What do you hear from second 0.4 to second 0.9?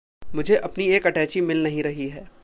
अपनी